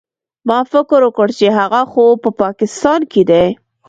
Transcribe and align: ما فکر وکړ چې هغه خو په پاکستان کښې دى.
ما 0.47 0.59
فکر 0.71 0.99
وکړ 1.07 1.27
چې 1.39 1.47
هغه 1.57 1.81
خو 1.91 2.05
په 2.23 2.29
پاکستان 2.41 2.99
کښې 3.11 3.23
دى. 3.29 3.45